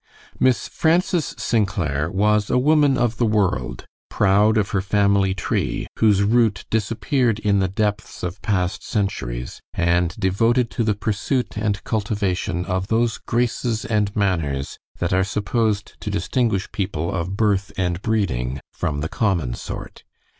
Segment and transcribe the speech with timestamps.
[0.39, 1.67] Miss Frances St.
[1.67, 7.37] Clair was a woman of the world, proud of her family tree, whose root disappeared
[7.37, 13.19] in the depths of past centuries, and devoted to the pursuit and cultivation of those
[13.19, 19.07] graces and manners that are supposed to distinguish people of birth and breeding from the
[19.07, 20.03] common sort.